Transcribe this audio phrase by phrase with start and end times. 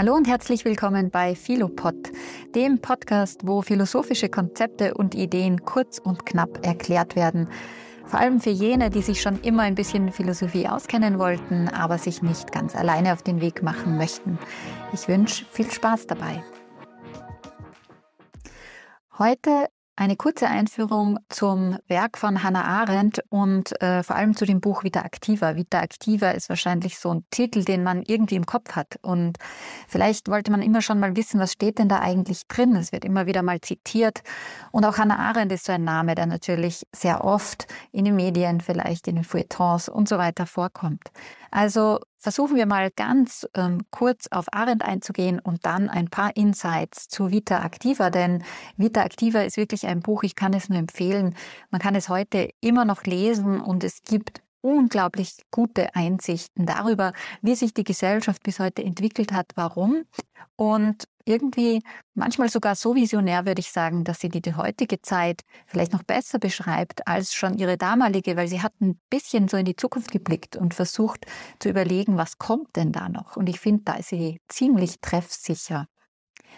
[0.00, 2.10] Hallo und herzlich willkommen bei Philopod,
[2.54, 7.50] dem Podcast, wo philosophische Konzepte und Ideen kurz und knapp erklärt werden.
[8.06, 12.22] Vor allem für jene, die sich schon immer ein bisschen Philosophie auskennen wollten, aber sich
[12.22, 14.38] nicht ganz alleine auf den Weg machen möchten.
[14.94, 16.42] Ich wünsche viel Spaß dabei.
[19.18, 19.66] Heute
[20.00, 24.82] eine kurze Einführung zum Werk von Hannah Arendt und äh, vor allem zu dem Buch
[24.82, 25.56] Vita Activa.
[25.56, 28.98] Vita Activa ist wahrscheinlich so ein Titel, den man irgendwie im Kopf hat.
[29.02, 29.36] Und
[29.88, 32.76] vielleicht wollte man immer schon mal wissen, was steht denn da eigentlich drin?
[32.76, 34.22] Es wird immer wieder mal zitiert.
[34.72, 38.62] Und auch Hannah Arendt ist so ein Name, der natürlich sehr oft in den Medien,
[38.62, 41.10] vielleicht in den Feuilletons und so weiter vorkommt.
[41.50, 47.08] Also versuchen wir mal ganz ähm, kurz auf Arendt einzugehen und dann ein paar Insights
[47.08, 48.44] zu Vita Activa, denn
[48.76, 51.34] Vita Activa ist wirklich ein Buch, ich kann es nur empfehlen.
[51.70, 57.54] Man kann es heute immer noch lesen und es gibt unglaublich gute Einsichten darüber, wie
[57.54, 60.04] sich die Gesellschaft bis heute entwickelt hat, warum.
[60.56, 61.82] Und irgendwie
[62.14, 66.38] manchmal sogar so visionär, würde ich sagen, dass sie die, heutige Zeit vielleicht noch besser
[66.38, 70.56] beschreibt als schon ihre damalige, weil sie hat ein bisschen so in die Zukunft geblickt
[70.56, 71.26] und versucht
[71.58, 73.36] zu überlegen, was kommt denn da noch.
[73.36, 75.86] Und ich finde, da ist sie ziemlich treffsicher.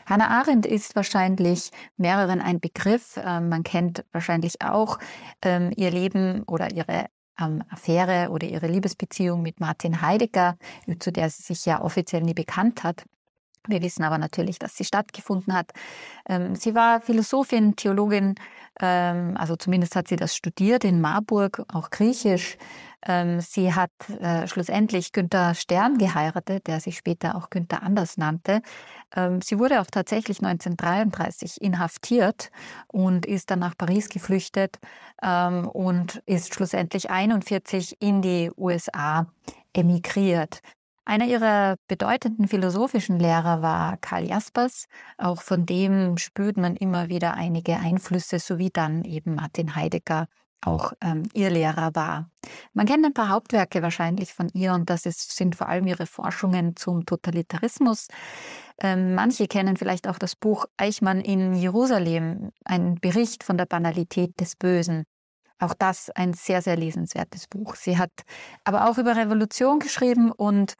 [0.06, 3.18] Hannah Arendt ist wahrscheinlich mehreren ein Begriff.
[3.22, 4.98] Ähm, man kennt wahrscheinlich auch
[5.42, 7.06] ähm, ihr Leben oder ihre
[7.38, 10.56] ähm, Affäre oder ihre Liebesbeziehung mit Martin Heidegger,
[10.98, 13.04] zu der sie sich ja offiziell nie bekannt hat.
[13.68, 15.70] Wir wissen aber natürlich, dass sie stattgefunden hat.
[16.28, 18.34] Ähm, sie war Philosophin, Theologin,
[18.80, 22.56] ähm, also zumindest hat sie das studiert in Marburg, auch Griechisch.
[23.04, 23.90] Ähm, sie hat
[24.20, 28.62] äh, schlussendlich Günther Stern geheiratet, der sich später auch Günther Anders nannte.
[29.42, 32.50] Sie wurde auch tatsächlich 1933 inhaftiert
[32.86, 34.78] und ist dann nach Paris geflüchtet
[35.20, 39.26] und ist schlussendlich 41 in die USA
[39.74, 40.62] emigriert.
[41.04, 44.86] Einer ihrer bedeutenden philosophischen Lehrer war Karl Jaspers.
[45.18, 50.28] Auch von dem spürt man immer wieder einige Einflüsse, sowie dann eben Martin Heidegger
[50.64, 52.30] auch ähm, ihr Lehrer war.
[52.72, 56.06] Man kennt ein paar Hauptwerke wahrscheinlich von ihr und das ist, sind vor allem ihre
[56.06, 58.08] Forschungen zum Totalitarismus.
[58.80, 64.38] Ähm, manche kennen vielleicht auch das Buch Eichmann in Jerusalem, ein Bericht von der Banalität
[64.40, 65.04] des Bösen.
[65.58, 67.76] Auch das ein sehr, sehr lesenswertes Buch.
[67.76, 68.10] Sie hat
[68.64, 70.74] aber auch über Revolution geschrieben und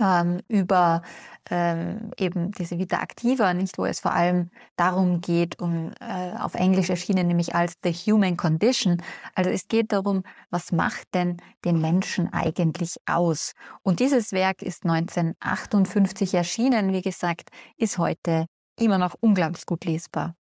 [0.00, 1.02] ähm, über
[1.50, 6.54] ähm, eben diese Vita Activa, nicht, wo es vor allem darum geht, um äh, auf
[6.54, 9.02] Englisch erschienen, nämlich als The Human Condition.
[9.34, 13.52] Also es geht darum, was macht denn den Menschen eigentlich aus?
[13.82, 18.46] Und dieses Werk ist 1958 erschienen, wie gesagt, ist heute
[18.78, 20.34] immer noch unglaublich gut lesbar.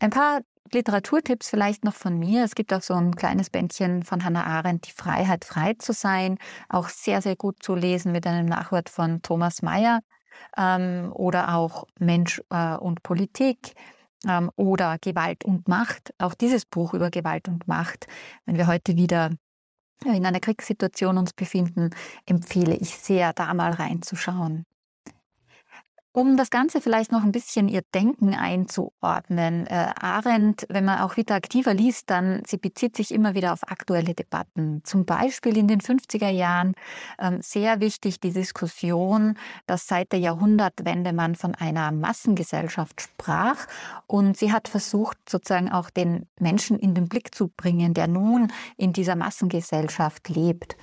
[0.00, 0.40] Ein paar
[0.74, 2.44] Literaturtipps vielleicht noch von mir.
[2.44, 6.38] Es gibt auch so ein kleines Bändchen von Hannah Arendt, Die Freiheit, frei zu sein.
[6.68, 10.00] Auch sehr, sehr gut zu lesen mit einem Nachwort von Thomas Mayer.
[10.56, 13.74] Ähm, oder auch Mensch äh, und Politik
[14.26, 16.14] ähm, oder Gewalt und Macht.
[16.18, 18.06] Auch dieses Buch über Gewalt und Macht,
[18.46, 19.30] wenn wir heute wieder
[20.04, 21.90] in einer Kriegssituation uns befinden,
[22.26, 24.64] empfehle ich sehr, da mal reinzuschauen.
[26.14, 31.16] Um das Ganze vielleicht noch ein bisschen ihr Denken einzuordnen, äh, Arendt, wenn man auch
[31.16, 34.82] wieder aktiver liest, dann sie bezieht sich immer wieder auf aktuelle Debatten.
[34.84, 36.74] Zum Beispiel in den 50er Jahren
[37.18, 43.66] ähm, sehr wichtig die Diskussion, dass seit der Jahrhundertwende man von einer Massengesellschaft sprach
[44.06, 48.52] und sie hat versucht, sozusagen auch den Menschen in den Blick zu bringen, der nun
[48.76, 50.76] in dieser Massengesellschaft lebt.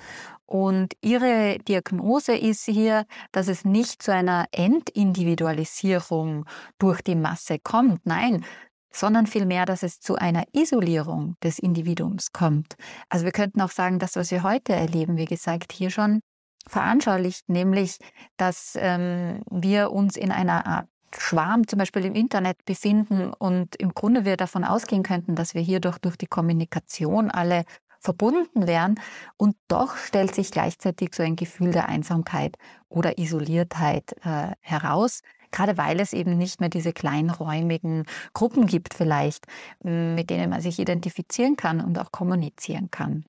[0.50, 6.44] Und ihre Diagnose ist hier, dass es nicht zu einer Entindividualisierung
[6.80, 8.44] durch die Masse kommt, nein,
[8.92, 12.74] sondern vielmehr, dass es zu einer Isolierung des Individuums kommt.
[13.08, 16.18] Also wir könnten auch sagen, das, was wir heute erleben, wie gesagt, hier schon
[16.66, 17.98] veranschaulicht, nämlich,
[18.36, 23.94] dass ähm, wir uns in einer Art Schwarm zum Beispiel im Internet befinden und im
[23.94, 27.64] Grunde wir davon ausgehen könnten, dass wir hierdurch durch die Kommunikation alle
[28.00, 28.98] verbunden wären.
[29.36, 32.56] Und doch stellt sich gleichzeitig so ein Gefühl der Einsamkeit
[32.88, 35.20] oder Isoliertheit äh, heraus.
[35.52, 38.04] Gerade weil es eben nicht mehr diese kleinräumigen
[38.34, 39.46] Gruppen gibt vielleicht,
[39.82, 43.24] mit denen man sich identifizieren kann und auch kommunizieren kann.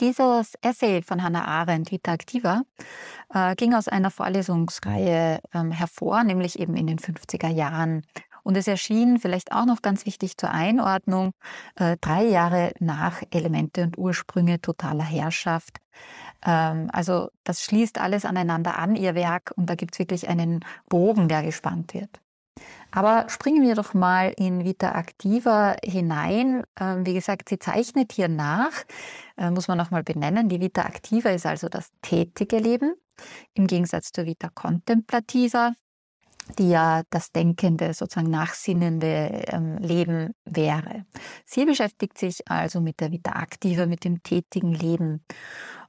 [0.00, 2.62] Dieses Essay von Hannah Arendt, Vita Activa,
[3.32, 8.02] äh, ging aus einer Vorlesungsreihe ähm, hervor, nämlich eben in den 50er Jahren.
[8.46, 11.32] Und es erschien, vielleicht auch noch ganz wichtig zur Einordnung,
[11.74, 15.78] äh, drei Jahre nach Elemente und Ursprünge totaler Herrschaft.
[16.46, 20.64] Ähm, also das schließt alles aneinander an, ihr Werk, und da gibt es wirklich einen
[20.88, 22.20] Bogen, der gespannt wird.
[22.92, 26.62] Aber springen wir doch mal in Vita Activa hinein.
[26.78, 28.70] Ähm, wie gesagt, sie zeichnet hier nach,
[29.36, 30.48] äh, muss man noch mal benennen.
[30.48, 32.94] Die Vita Activa ist also das tätige Leben
[33.54, 35.72] im Gegensatz zur Vita Contemplativa,
[36.58, 41.04] die ja das denkende, sozusagen nachsinnende ähm, Leben wäre.
[41.44, 45.24] Sie beschäftigt sich also mit der Vita Activa, mit dem tätigen Leben.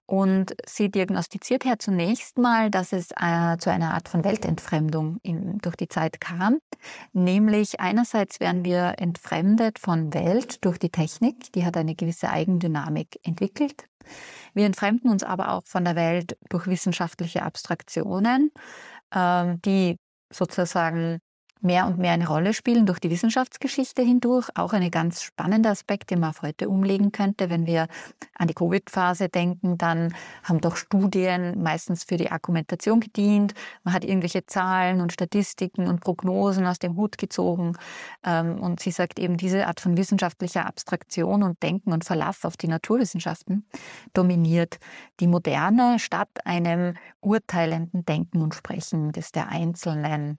[0.10, 5.58] Und sie diagnostiziert ja zunächst mal, dass es äh, zu einer Art von Weltentfremdung in,
[5.58, 6.60] durch die Zeit kam.
[7.12, 13.20] Nämlich einerseits werden wir entfremdet von Welt durch die Technik, die hat eine gewisse Eigendynamik
[13.24, 13.84] entwickelt.
[14.54, 18.52] Wir entfremden uns aber auch von der Welt durch wissenschaftliche Abstraktionen,
[19.14, 19.98] ähm, die
[20.32, 21.20] sozusagen
[21.62, 24.50] mehr und mehr eine Rolle spielen durch die Wissenschaftsgeschichte hindurch.
[24.56, 27.50] Auch ein ganz spannender Aspekt, den man auf heute umlegen könnte.
[27.50, 27.88] Wenn wir
[28.36, 30.14] an die Covid-Phase denken, dann
[30.44, 33.54] haben doch Studien meistens für die Argumentation gedient.
[33.84, 37.74] Man hat irgendwelche Zahlen und Statistiken und Prognosen aus dem Hut gezogen.
[38.24, 42.58] Ähm, und sie sagt eben, diese Art von wissenschaftlicher Abstraktion und Denken und Verlass auf
[42.58, 43.66] die Naturwissenschaften
[44.14, 44.80] dominiert
[45.20, 50.38] die Moderne statt einem urteilenden Denken und Sprechen des der Einzelnen.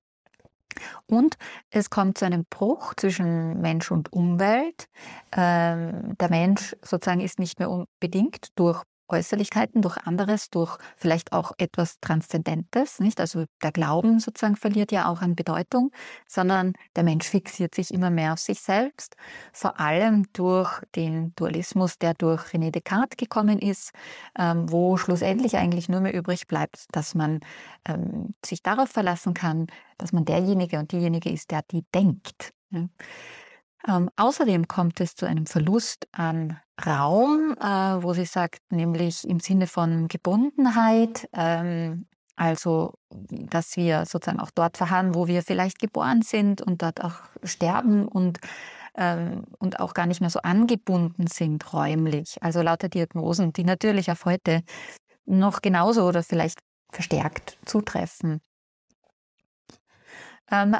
[1.06, 1.36] Und
[1.70, 4.88] es kommt zu einem Bruch zwischen Mensch und Umwelt.
[5.36, 11.52] Ähm, der Mensch sozusagen ist nicht mehr unbedingt durch Äußerlichkeiten, durch anderes, durch vielleicht auch
[11.58, 13.20] etwas Transzendentes, nicht?
[13.20, 15.90] Also der Glauben sozusagen verliert ja auch an Bedeutung,
[16.26, 19.16] sondern der Mensch fixiert sich immer mehr auf sich selbst,
[19.52, 23.92] vor allem durch den Dualismus, der durch René Descartes gekommen ist,
[24.38, 27.40] ähm, wo schlussendlich eigentlich nur mehr übrig bleibt, dass man
[27.86, 29.66] ähm, sich darauf verlassen kann,
[29.96, 32.52] dass man derjenige und diejenige ist, der die denkt.
[33.86, 39.40] Ähm, außerdem kommt es zu einem Verlust an Raum, äh, wo sie sagt, nämlich im
[39.40, 46.22] Sinne von Gebundenheit, ähm, also dass wir sozusagen auch dort verharren, wo wir vielleicht geboren
[46.22, 48.38] sind und dort auch sterben und
[48.98, 52.36] ähm, und auch gar nicht mehr so angebunden sind räumlich.
[52.42, 54.62] Also lauter Diagnosen, die natürlich auf heute
[55.24, 56.58] noch genauso oder vielleicht
[56.90, 58.40] verstärkt zutreffen.
[60.50, 60.76] Ähm,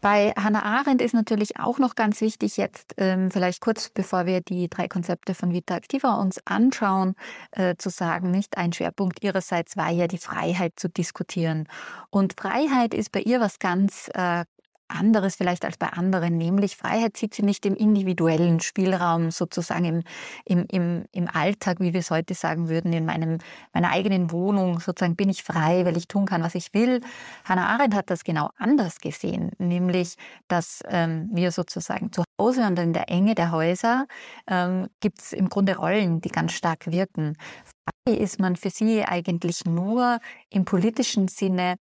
[0.00, 4.40] bei Hannah Arendt ist natürlich auch noch ganz wichtig, jetzt ähm, vielleicht kurz bevor wir
[4.40, 7.14] die drei Konzepte von Vita Activa uns anschauen,
[7.52, 11.68] äh, zu sagen, nicht ein Schwerpunkt ihrerseits war ja die Freiheit zu diskutieren.
[12.10, 14.44] Und Freiheit ist bei ihr was ganz äh,
[14.90, 20.02] anderes vielleicht als bei anderen, nämlich Freiheit sieht sie nicht im individuellen Spielraum, sozusagen im,
[20.44, 23.38] im, im, im Alltag, wie wir es heute sagen würden, in meinem,
[23.72, 27.00] meiner eigenen Wohnung, sozusagen bin ich frei, weil ich tun kann, was ich will.
[27.44, 30.16] Hannah Arendt hat das genau anders gesehen, nämlich,
[30.48, 34.06] dass ähm, wir sozusagen zu Hause und in der Enge der Häuser
[34.46, 37.36] ähm, gibt es im Grunde Rollen, die ganz stark wirken.
[37.64, 41.76] Frei ist man für sie eigentlich nur im politischen Sinne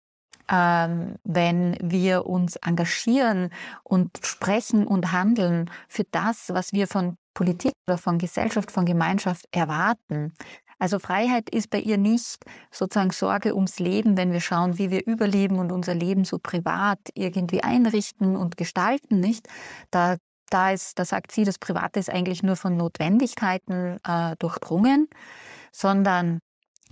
[0.50, 3.50] ähm, wenn wir uns engagieren
[3.82, 9.46] und sprechen und handeln für das, was wir von Politik oder von Gesellschaft, von Gemeinschaft
[9.50, 10.32] erwarten.
[10.79, 15.06] Also Freiheit ist bei ihr nicht sozusagen Sorge ums Leben, wenn wir schauen, wie wir
[15.06, 19.49] überleben und unser Leben so privat irgendwie einrichten und gestalten, nicht?
[19.91, 20.17] Da,
[20.50, 25.08] da ist, da sagt sie, das Private ist eigentlich nur von Notwendigkeiten äh, durchdrungen,
[25.73, 26.41] sondern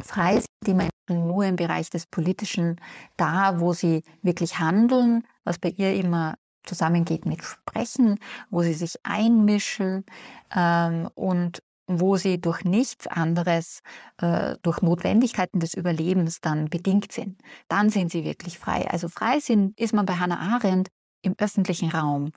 [0.03, 2.81] frei sind die Menschen nur im Bereich des Politischen
[3.17, 8.19] da, wo sie wirklich handeln, was bei ihr immer zusammengeht mit Sprechen,
[8.51, 10.05] wo sie sich einmischen
[10.55, 13.81] ähm, und wo sie durch nichts anderes,
[14.19, 17.41] äh, durch Notwendigkeiten des Überlebens dann bedingt sind.
[17.69, 18.89] Dann sind sie wirklich frei.
[18.89, 20.89] Also frei sind, ist man bei Hannah Arendt
[21.23, 22.33] im öffentlichen Raum.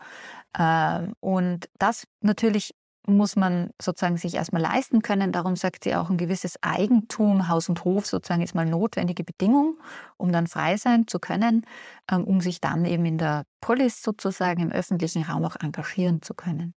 [0.57, 2.73] Äh, und das natürlich
[3.07, 5.31] muss man sozusagen sich erstmal leisten können.
[5.31, 9.77] Darum sagt sie auch, ein gewisses Eigentum, Haus und Hof sozusagen ist mal notwendige Bedingung,
[10.17, 11.65] um dann frei sein zu können,
[12.11, 16.33] ähm, um sich dann eben in der Polis sozusagen im öffentlichen Raum auch engagieren zu
[16.33, 16.73] können.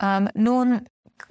[0.00, 0.84] Ähm, nun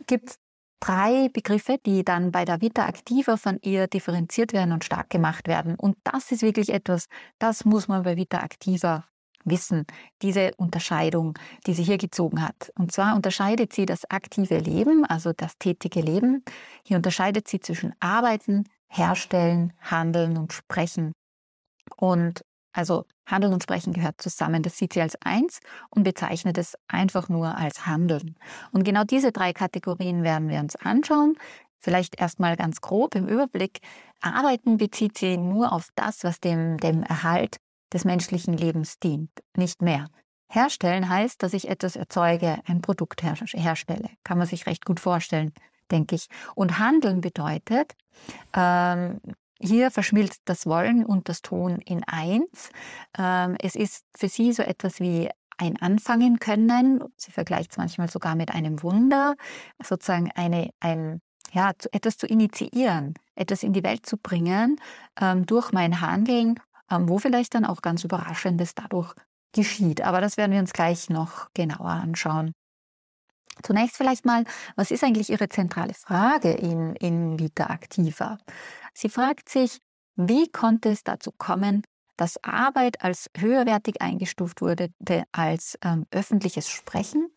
[0.08, 0.40] gibt es
[0.80, 5.48] drei Begriffe, die dann bei der Vita Activa von ihr differenziert werden und stark gemacht
[5.48, 5.76] werden.
[5.76, 7.08] Und das ist wirklich etwas,
[7.40, 9.06] das muss man bei Vita Activa
[9.50, 9.86] wissen,
[10.22, 12.72] diese Unterscheidung, die sie hier gezogen hat.
[12.78, 16.44] Und zwar unterscheidet sie das aktive Leben, also das tätige Leben.
[16.84, 21.14] Hier unterscheidet sie zwischen Arbeiten, Herstellen, Handeln und Sprechen.
[21.98, 24.64] Und also Handeln und Sprechen gehört zusammen.
[24.64, 28.36] Das sieht sie als eins und bezeichnet es einfach nur als Handeln.
[28.72, 31.36] Und genau diese drei Kategorien werden wir uns anschauen.
[31.80, 33.80] Vielleicht erstmal ganz grob im Überblick.
[34.22, 37.58] Arbeiten bezieht sie nur auf das, was dem, dem Erhalt
[37.94, 40.08] des menschlichen Lebens dient, nicht mehr.
[40.52, 44.10] Herstellen heißt, dass ich etwas erzeuge, ein Produkt her herstelle.
[44.24, 45.54] Kann man sich recht gut vorstellen,
[45.92, 46.28] denke ich.
[46.56, 47.96] Und Handeln bedeutet,
[48.54, 49.20] ähm,
[49.60, 52.70] hier verschmilzt das Wollen und das Tun in eins.
[53.18, 57.04] Ähm, es ist für sie so etwas wie ein Anfangen können.
[57.18, 59.36] Sie vergleicht es manchmal sogar mit einem Wunder,
[59.84, 64.80] sozusagen eine, ein, ja, etwas zu initiieren, etwas in die Welt zu bringen
[65.20, 69.14] ähm, durch mein Handeln, wo vielleicht dann auch ganz Überraschendes dadurch
[69.54, 70.02] geschieht.
[70.02, 72.54] Aber das werden wir uns gleich noch genauer anschauen.
[73.64, 78.38] Zunächst vielleicht mal, was ist eigentlich Ihre zentrale Frage in, in Vita Activa?
[78.94, 79.80] Sie fragt sich,
[80.16, 81.84] wie konnte es dazu kommen,
[82.16, 84.90] dass Arbeit als höherwertig eingestuft wurde
[85.32, 87.30] als ähm, öffentliches Sprechen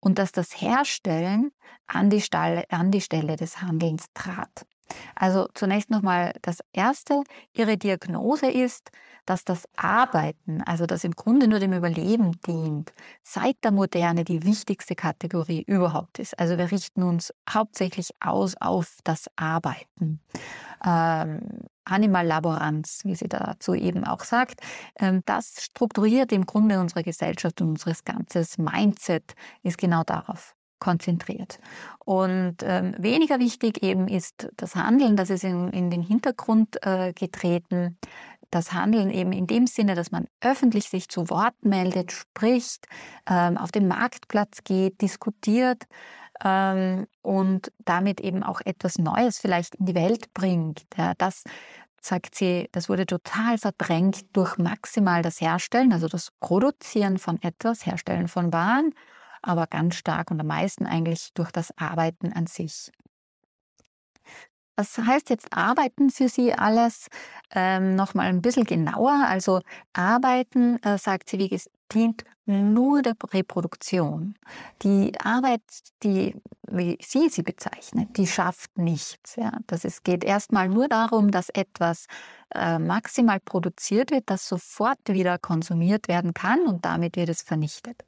[0.00, 1.52] und dass das Herstellen
[1.86, 4.66] an die, Stelle, an die Stelle des Handelns trat.
[5.14, 7.22] Also zunächst nochmal das Erste.
[7.52, 8.90] Ihre Diagnose ist,
[9.26, 14.44] dass das Arbeiten, also das im Grunde nur dem Überleben dient, seit der Moderne die
[14.44, 16.38] wichtigste Kategorie überhaupt ist.
[16.38, 20.20] Also wir richten uns hauptsächlich aus auf das Arbeiten.
[20.84, 21.40] Ähm,
[21.84, 24.60] Animal Laboranz, wie sie dazu eben auch sagt,
[24.98, 31.58] ähm, das strukturiert im Grunde unsere Gesellschaft und unseres ganzes Mindset ist genau darauf konzentriert.
[32.04, 37.12] Und ähm, weniger wichtig eben ist das Handeln, das ist in, in den Hintergrund äh,
[37.12, 37.98] getreten.
[38.50, 42.86] Das Handeln eben in dem Sinne, dass man öffentlich sich zu Wort meldet, spricht,
[43.28, 45.82] ähm, auf den Marktplatz geht, diskutiert
[46.44, 50.86] ähm, und damit eben auch etwas Neues vielleicht in die Welt bringt.
[50.96, 51.42] Ja, das
[52.00, 57.84] sagt sie, das wurde total verdrängt durch maximal das Herstellen, also das Produzieren von etwas,
[57.84, 58.92] Herstellen von Waren
[59.42, 62.90] aber ganz stark und am meisten eigentlich durch das Arbeiten an sich.
[64.76, 67.08] Was heißt jetzt Arbeiten für Sie alles?
[67.54, 69.24] Ähm, Nochmal ein bisschen genauer.
[69.26, 69.60] Also
[69.94, 71.48] Arbeiten, äh, sagt sie, wie
[71.92, 74.36] dient nur der Reproduktion.
[74.82, 75.62] Die Arbeit,
[76.04, 76.36] die,
[76.68, 79.34] wie sie sie bezeichnet, die schafft nichts.
[79.34, 79.58] Ja.
[79.66, 82.06] Das ist, geht erstmal nur darum, dass etwas
[82.54, 88.04] äh, maximal produziert wird, das sofort wieder konsumiert werden kann und damit wird es vernichtet.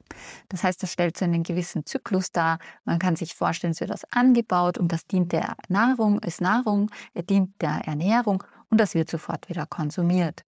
[0.47, 2.59] Das heißt, das stellt so einen gewissen Zyklus dar.
[2.85, 6.89] Man kann sich vorstellen, es wird das angebaut und das dient der Nahrung, ist Nahrung,
[7.13, 10.45] er dient der Ernährung und das wird sofort wieder konsumiert.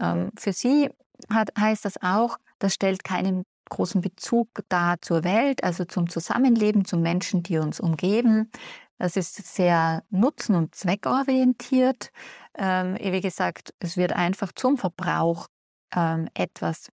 [0.00, 0.88] Ähm, für sie
[1.30, 6.84] hat, heißt das auch, das stellt keinen großen Bezug dar zur Welt, also zum Zusammenleben,
[6.84, 8.50] zu Menschen, die uns umgeben.
[8.98, 12.10] Das ist sehr nutzen- und zweckorientiert.
[12.56, 15.48] Ähm, wie gesagt, es wird einfach zum Verbrauch
[15.94, 16.88] ähm, etwas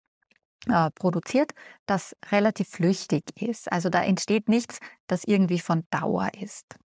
[0.68, 1.52] äh, produziert,
[1.86, 3.72] das relativ flüchtig ist.
[3.72, 6.76] Also da entsteht nichts, das irgendwie von Dauer ist.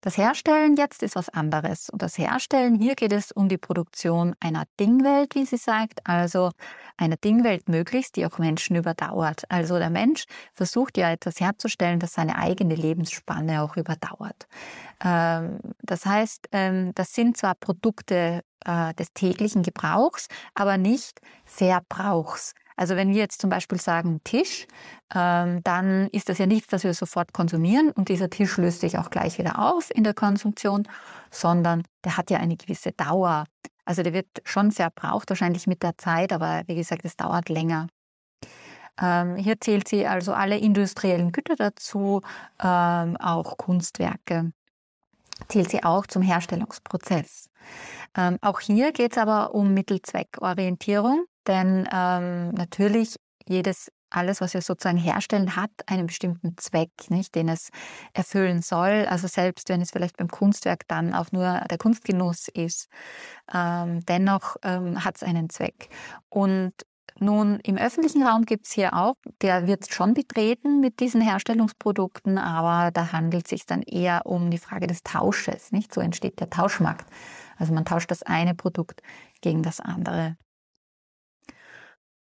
[0.00, 1.90] Das Herstellen jetzt ist was anderes.
[1.90, 6.50] Und das Herstellen, hier geht es um die Produktion einer Dingwelt, wie sie sagt, also
[6.96, 9.42] einer Dingwelt möglichst, die auch Menschen überdauert.
[9.48, 10.24] Also der Mensch
[10.54, 14.46] versucht ja etwas herzustellen, das seine eigene Lebensspanne auch überdauert.
[15.04, 22.54] Ähm, das heißt, ähm, das sind zwar Produkte äh, des täglichen Gebrauchs, aber nicht Verbrauchs.
[22.78, 24.68] Also wenn wir jetzt zum Beispiel sagen Tisch,
[25.12, 28.98] ähm, dann ist das ja nichts, das wir sofort konsumieren und dieser Tisch löst sich
[28.98, 30.86] auch gleich wieder auf in der Konsumtion,
[31.30, 33.46] sondern der hat ja eine gewisse Dauer.
[33.84, 37.88] Also der wird schon verbraucht, wahrscheinlich mit der Zeit, aber wie gesagt, es dauert länger.
[39.00, 42.20] Ähm, hier zählt sie also alle industriellen Güter dazu,
[42.62, 44.52] ähm, auch Kunstwerke
[45.46, 47.48] zählt sie auch zum Herstellungsprozess.
[48.16, 51.26] Ähm, auch hier geht es aber um Mittelzweckorientierung.
[51.48, 53.16] Denn ähm, natürlich
[53.48, 57.70] jedes alles, was wir sozusagen herstellen, hat einen bestimmten Zweck, nicht, den es
[58.14, 59.06] erfüllen soll.
[59.08, 62.88] Also selbst wenn es vielleicht beim Kunstwerk dann auch nur der Kunstgenuss ist,
[63.52, 65.90] ähm, dennoch ähm, hat es einen Zweck.
[66.30, 66.72] Und
[67.20, 72.38] nun, im öffentlichen Raum gibt es hier auch, der wird schon betreten mit diesen Herstellungsprodukten,
[72.38, 75.92] aber da handelt es sich dann eher um die Frage des Tausches, nicht?
[75.92, 77.06] So entsteht der Tauschmarkt.
[77.56, 79.02] Also man tauscht das eine Produkt
[79.40, 80.36] gegen das andere.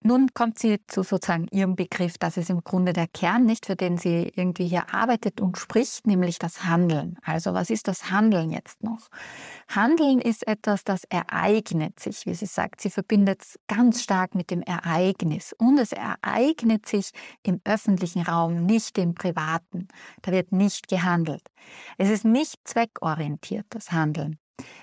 [0.00, 3.74] Nun kommt sie zu sozusagen ihrem Begriff, das ist im Grunde der Kern, nicht für
[3.74, 7.18] den sie irgendwie hier arbeitet und spricht, nämlich das Handeln.
[7.24, 9.08] Also was ist das Handeln jetzt noch?
[9.68, 12.80] Handeln ist etwas, das ereignet sich, wie sie sagt.
[12.80, 17.10] Sie verbindet es ganz stark mit dem Ereignis und es ereignet sich
[17.42, 19.88] im öffentlichen Raum, nicht im privaten.
[20.22, 21.42] Da wird nicht gehandelt.
[21.96, 24.38] Es ist nicht zweckorientiert, das Handeln.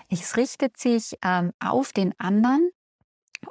[0.10, 2.70] Es richtet sich ähm, auf den anderen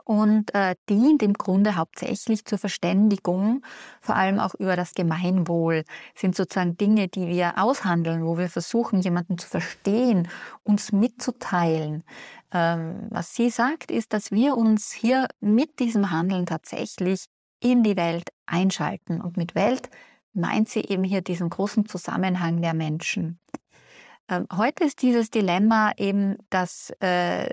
[0.04, 3.62] und äh, dient im Grunde hauptsächlich zur Verständigung,
[4.00, 9.00] vor allem auch über das Gemeinwohl, sind sozusagen Dinge, die wir aushandeln, wo wir versuchen,
[9.00, 10.28] jemanden zu verstehen,
[10.62, 12.04] uns mitzuteilen.
[12.52, 17.26] Ähm, was sie sagt, ist, dass wir uns hier mit diesem Handeln tatsächlich
[17.60, 19.20] in die Welt einschalten.
[19.20, 19.88] Und mit Welt
[20.32, 23.38] meint sie eben hier diesen großen Zusammenhang der Menschen.
[24.28, 27.48] Ähm, heute ist dieses Dilemma eben, dass äh,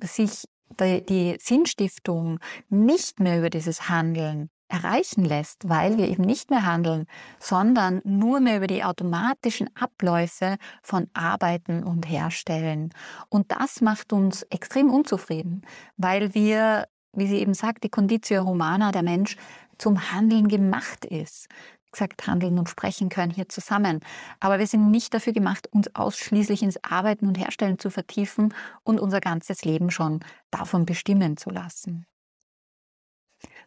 [0.00, 0.44] sich
[0.80, 2.38] die, die Sinnstiftung
[2.68, 7.06] nicht mehr über dieses Handeln erreichen lässt, weil wir eben nicht mehr handeln,
[7.38, 12.90] sondern nur mehr über die automatischen Abläufe von Arbeiten und Herstellen.
[13.28, 15.62] Und das macht uns extrem unzufrieden,
[15.96, 19.36] weil wir, wie sie eben sagt, die Conditio Humana, der Mensch,
[19.76, 21.48] zum Handeln gemacht ist
[21.94, 24.00] gesagt, Handeln und Sprechen können hier zusammen.
[24.40, 29.00] Aber wir sind nicht dafür gemacht, uns ausschließlich ins Arbeiten und Herstellen zu vertiefen und
[29.00, 30.20] unser ganzes Leben schon
[30.50, 32.06] davon bestimmen zu lassen.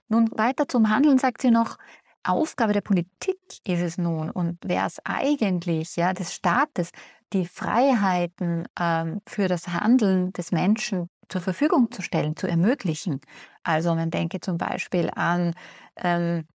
[0.08, 1.78] Nun weiter zum Handeln sagt sie noch,
[2.24, 6.92] Aufgabe der Politik ist es nun und wäre es eigentlich, ja, des Staates,
[7.34, 13.22] die Freiheiten ähm, für das Handeln des Menschen zur Verfügung zu stellen, zu ermöglichen.
[13.64, 15.54] Also man denke zum Beispiel an
[15.98, 16.48] ähm,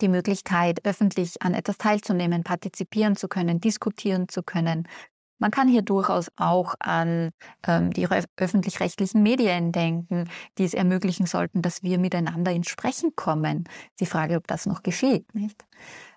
[0.00, 4.88] die Möglichkeit, öffentlich an etwas teilzunehmen, partizipieren zu können, diskutieren zu können.
[5.38, 7.30] Man kann hier durchaus auch an
[7.66, 8.06] ähm, die
[8.36, 13.64] öffentlich-rechtlichen Medien denken, die es ermöglichen sollten, dass wir miteinander ins Sprechen kommen.
[13.98, 15.64] Die Frage, ob das noch geschieht, nicht?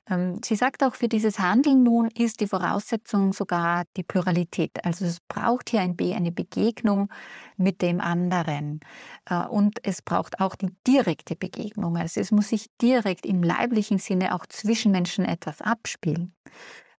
[0.09, 4.83] Ähm, sie sagt auch, für dieses Handeln nun ist die Voraussetzung sogar die Pluralität.
[4.83, 7.09] Also es braucht hier ein B, eine Begegnung
[7.57, 8.81] mit dem anderen.
[9.25, 11.97] Äh, und es braucht auch die direkte Begegnung.
[11.97, 16.35] Also es muss sich direkt im leiblichen Sinne auch zwischen Menschen etwas abspielen.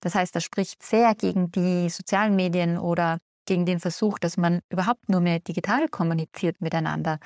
[0.02, 4.62] Das heißt, das spricht sehr gegen die sozialen Medien oder gegen den Versuch, dass man
[4.70, 7.20] überhaupt nur mehr digital kommuniziert miteinander.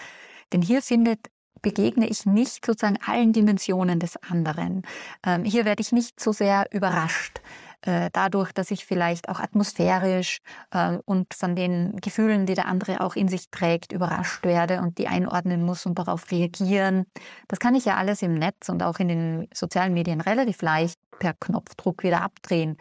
[0.51, 1.19] Denn hier findet
[1.61, 4.83] begegne ich nicht sozusagen allen Dimensionen des anderen.
[5.25, 7.41] Ähm, hier werde ich nicht so sehr überrascht
[7.81, 13.01] äh, dadurch, dass ich vielleicht auch atmosphärisch äh, und von den Gefühlen, die der andere
[13.01, 17.05] auch in sich trägt, überrascht werde und die einordnen muss und darauf reagieren.
[17.47, 20.99] Das kann ich ja alles im Netz und auch in den sozialen Medien relativ leicht
[21.19, 22.77] per Knopfdruck wieder abdrehen.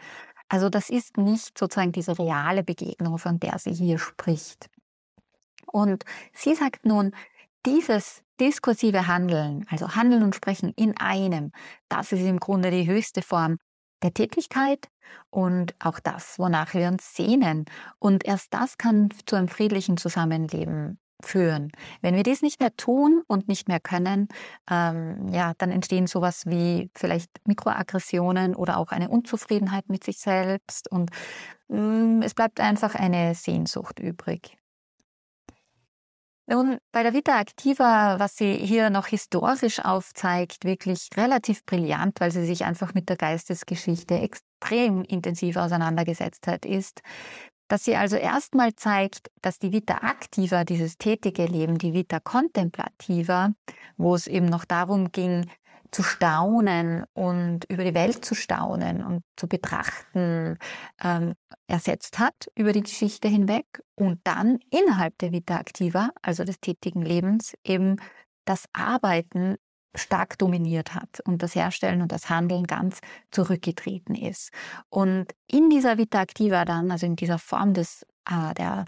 [0.48, 4.68] Also das ist nicht sozusagen diese reale Begegnung, von der sie hier spricht.
[5.66, 7.12] Und sie sagt nun,
[7.66, 11.52] dieses diskursive Handeln, also Handeln und Sprechen in einem,
[11.88, 13.58] das ist im Grunde die höchste Form
[14.02, 14.88] der Tätigkeit
[15.30, 17.64] und auch das, wonach wir uns sehnen.
[17.98, 21.72] Und erst das kann zu einem friedlichen Zusammenleben führen.
[22.00, 24.28] Wenn wir dies nicht mehr tun und nicht mehr können,
[24.70, 30.90] ähm, ja, dann entstehen sowas wie vielleicht Mikroaggressionen oder auch eine Unzufriedenheit mit sich selbst
[30.90, 31.10] und
[31.70, 34.57] ähm, es bleibt einfach eine Sehnsucht übrig.
[36.50, 42.30] Nun, bei der Vita Activa, was sie hier noch historisch aufzeigt, wirklich relativ brillant, weil
[42.30, 47.02] sie sich einfach mit der Geistesgeschichte extrem intensiv auseinandergesetzt hat, ist,
[47.68, 53.50] dass sie also erstmal zeigt, dass die Vita Activa, dieses tätige Leben, die Vita Contemplativa,
[53.98, 55.50] wo es eben noch darum ging,
[55.90, 60.58] zu staunen und über die Welt zu staunen und zu betrachten,
[61.02, 61.34] ähm,
[61.66, 67.02] ersetzt hat über die Geschichte hinweg und dann innerhalb der Vita Activa, also des tätigen
[67.02, 67.96] Lebens, eben
[68.44, 69.56] das Arbeiten
[69.94, 74.50] stark dominiert hat und das Herstellen und das Handeln ganz zurückgetreten ist.
[74.90, 78.84] Und in dieser Vita Activa dann, also in dieser Form des äh, der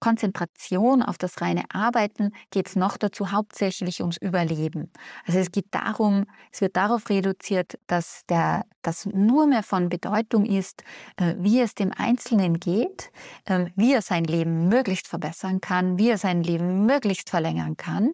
[0.00, 4.90] Konzentration auf das reine Arbeiten geht es noch dazu hauptsächlich ums Überleben.
[5.26, 10.44] Also es geht darum, es wird darauf reduziert, dass der, das nur mehr von Bedeutung
[10.44, 10.82] ist,
[11.16, 13.10] äh, wie es dem Einzelnen geht,
[13.46, 18.12] äh, wie er sein Leben möglichst verbessern kann, wie er sein Leben möglichst verlängern kann.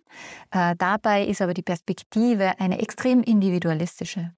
[0.51, 4.33] Äh, dabei ist aber die Perspektive eine extrem individualistische.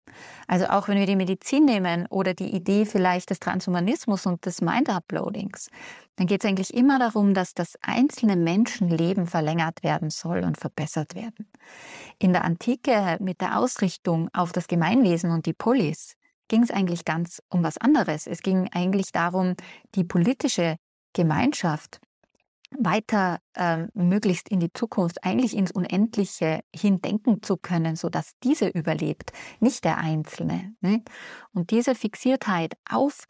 [0.47, 4.61] Also auch wenn wir die Medizin nehmen oder die Idee vielleicht des Transhumanismus und des
[4.63, 5.69] Mind-Uploadings,
[6.17, 11.15] dann geht es eigentlich immer darum, dass das einzelne Menschenleben verlängert werden soll und verbessert
[11.15, 11.49] werden.
[12.19, 16.15] In der Antike mit der Ausrichtung auf das Gemeinwesen und die Polis
[16.49, 18.27] ging es eigentlich ganz um was anderes.
[18.27, 19.55] Es ging eigentlich darum,
[19.95, 20.77] die politische
[21.13, 22.01] Gemeinschaft
[22.79, 28.33] weiter äh, möglichst in die Zukunft, eigentlich ins Unendliche hin denken zu können, so dass
[28.43, 30.75] diese überlebt, nicht der Einzelne.
[30.81, 31.03] Ne?
[31.53, 33.27] Und diese Fixiertheit auf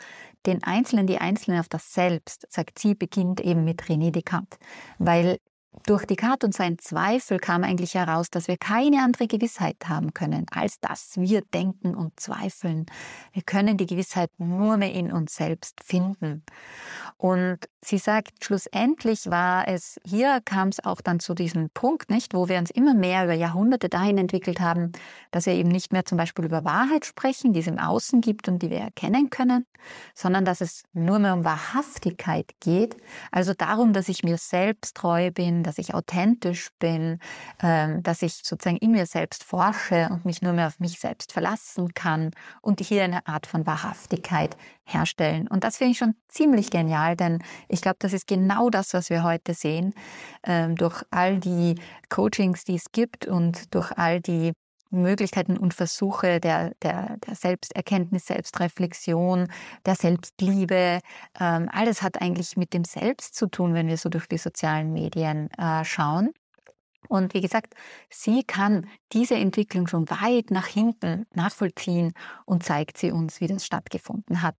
[0.47, 4.59] den Einzelnen, die Einzelnen auf das Selbst, sagt sie, beginnt eben mit René Descartes,
[4.99, 5.39] weil
[5.85, 10.47] durch Descartes und seinen Zweifel kam eigentlich heraus, dass wir keine andere Gewissheit haben können,
[10.51, 12.87] als dass wir denken und zweifeln.
[13.33, 16.45] Wir können die Gewissheit nur mehr in uns selbst finden.
[17.19, 22.35] Und sie sagt, schlussendlich war es, hier kam es auch dann zu diesem Punkt, nicht,
[22.35, 24.93] wo wir uns immer mehr über Jahrhunderte dahin entwickelt haben,
[25.31, 28.49] dass wir eben nicht mehr zum Beispiel über Wahrheit sprechen, die es im Außen gibt
[28.49, 29.67] und die wir erkennen können,
[30.15, 32.97] sondern dass es nur mehr um Wahrhaftigkeit geht,
[33.31, 37.19] also darum, dass ich mir selbst treu bin, dass ich authentisch bin,
[37.63, 41.33] ähm, dass ich sozusagen in mir selbst forsche und mich nur mehr auf mich selbst
[41.33, 42.31] verlassen kann
[42.63, 45.49] und hier eine Art von Wahrhaftigkeit herstellen.
[45.49, 49.11] Und das finde ich schon ziemlich genial, denn ich glaube, das ist genau das, was
[49.11, 49.95] wir heute sehen,
[50.45, 51.75] ähm, durch all die
[52.09, 54.53] Coachings, die es gibt und durch all die
[54.91, 59.49] Möglichkeiten und Versuche der, der, der Selbsterkenntnis, Selbstreflexion,
[59.85, 61.01] der Selbstliebe.
[61.39, 64.93] Ähm, alles hat eigentlich mit dem Selbst zu tun, wenn wir so durch die sozialen
[64.93, 66.31] Medien äh, schauen.
[67.09, 67.75] Und wie gesagt,
[68.11, 72.13] sie kann diese Entwicklung schon weit nach hinten nachvollziehen
[72.45, 74.57] und zeigt sie uns, wie das stattgefunden hat.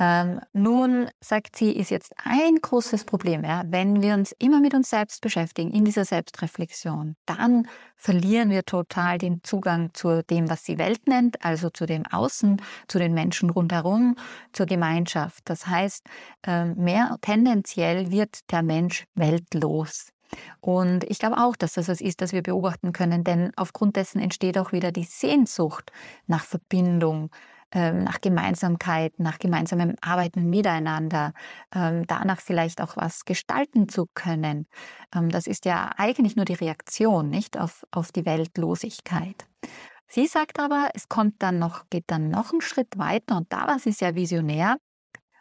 [0.00, 4.74] Ähm, nun, sagt sie, ist jetzt ein großes Problem, ja, wenn wir uns immer mit
[4.74, 10.64] uns selbst beschäftigen, in dieser Selbstreflexion, dann verlieren wir total den Zugang zu dem, was
[10.64, 14.14] sie Welt nennt, also zu dem Außen, zu den Menschen rundherum,
[14.52, 15.40] zur Gemeinschaft.
[15.46, 16.04] Das heißt,
[16.46, 20.12] ähm, mehr tendenziell wird der Mensch weltlos.
[20.60, 24.20] Und ich glaube auch, dass das was ist, das wir beobachten können, denn aufgrund dessen
[24.20, 25.90] entsteht auch wieder die Sehnsucht
[26.26, 27.30] nach Verbindung,
[27.74, 31.32] nach Gemeinsamkeit, nach gemeinsamem Arbeiten miteinander,
[31.74, 34.66] ähm, danach vielleicht auch was gestalten zu können.
[35.14, 39.46] Ähm, das ist ja eigentlich nur die Reaktion, nicht auf, auf die Weltlosigkeit.
[40.08, 43.66] Sie sagt aber, es kommt dann noch, geht dann noch einen Schritt weiter und da
[43.66, 44.78] war sie sehr visionär,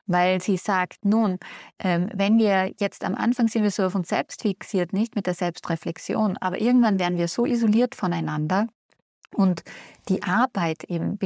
[0.05, 1.37] weil sie sagt, nun,
[1.79, 5.27] ähm, wenn wir jetzt am Anfang sind wir so auf uns selbst fixiert, nicht mit
[5.27, 8.67] der Selbstreflexion, aber irgendwann werden wir so isoliert voneinander
[9.33, 9.63] und
[10.09, 11.17] die Arbeit eben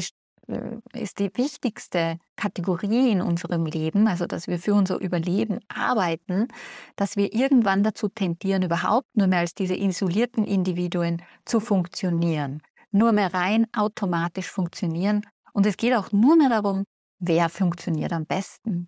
[0.93, 6.47] ist die wichtigste Kategorie in unserem Leben, also dass wir für unser Überleben arbeiten,
[6.95, 12.61] dass wir irgendwann dazu tendieren, überhaupt nur mehr als diese isolierten Individuen zu funktionieren.
[12.91, 15.21] Nur mehr rein automatisch funktionieren.
[15.53, 16.85] Und es geht auch nur mehr darum,
[17.21, 18.87] wer funktioniert am besten,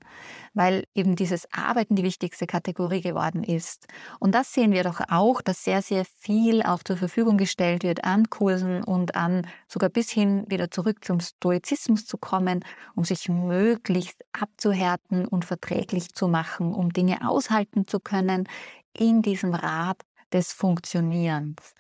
[0.53, 3.87] weil eben dieses Arbeiten die wichtigste Kategorie geworden ist.
[4.19, 8.03] Und das sehen wir doch auch, dass sehr, sehr viel auch zur Verfügung gestellt wird
[8.03, 12.65] an Kursen und an sogar bis hin wieder zurück zum Stoizismus zu kommen,
[12.95, 18.49] um sich möglichst abzuhärten und verträglich zu machen, um Dinge aushalten zu können
[18.97, 20.01] in diesem Rad
[20.33, 21.75] des Funktionierens.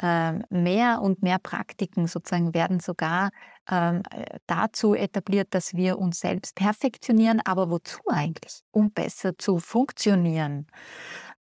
[0.00, 3.30] Ähm, mehr und mehr Praktiken sozusagen werden sogar
[3.68, 4.02] ähm,
[4.46, 7.40] dazu etabliert, dass wir uns selbst perfektionieren.
[7.44, 8.60] Aber wozu eigentlich?
[8.70, 10.66] Um besser zu funktionieren.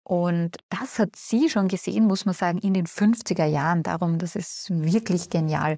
[0.02, 3.82] Und das hat sie schon gesehen, muss man sagen, in den 50er Jahren.
[3.82, 5.76] Darum, das ist wirklich genial.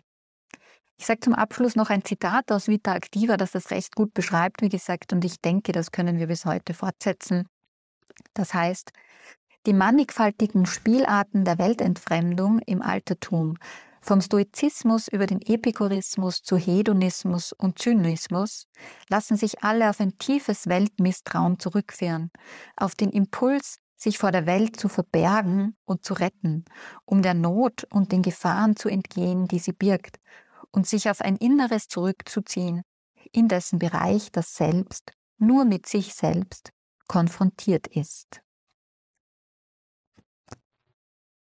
[0.99, 4.63] Ich sage zum Abschluss noch ein Zitat aus Vita Activa, das das recht gut beschreibt,
[4.63, 7.49] wie gesagt, und ich denke, das können wir bis heute fortsetzen.
[8.35, 8.91] Das heißt,
[9.67, 13.57] die mannigfaltigen Spielarten der Weltentfremdung im Altertum,
[14.01, 18.67] vom Stoizismus über den Epikurismus zu Hedonismus und Zynismus,
[19.09, 22.31] lassen sich alle auf ein tiefes Weltmisstrauen zurückführen,
[22.77, 26.65] auf den Impuls, sich vor der Welt zu verbergen und zu retten,
[27.05, 30.19] um der Not und den Gefahren zu entgehen, die sie birgt,
[30.71, 32.83] und sich auf ein Inneres zurückzuziehen,
[33.33, 36.71] in dessen Bereich das Selbst nur mit sich selbst
[37.07, 38.41] konfrontiert ist.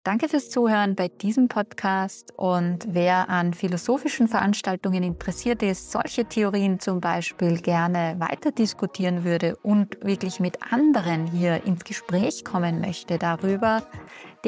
[0.05, 2.33] Danke fürs Zuhören bei diesem Podcast.
[2.37, 9.57] Und wer an philosophischen Veranstaltungen interessiert ist, solche Theorien zum Beispiel gerne weiter diskutieren würde
[9.57, 13.83] und wirklich mit anderen hier ins Gespräch kommen möchte darüber,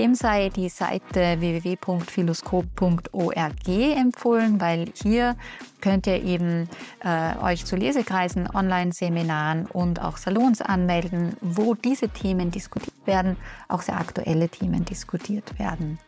[0.00, 5.36] dem sei die Seite www.philoskop.org empfohlen, weil hier
[5.82, 6.70] könnt ihr eben
[7.04, 13.36] äh, euch zu Lesekreisen, Online-Seminaren und auch Salons anmelden, wo diese Themen diskutiert werden,
[13.68, 15.98] auch sehr aktuelle Themen diskutiert werden.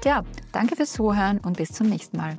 [0.00, 2.38] Tja, danke fürs Zuhören und bis zum nächsten Mal.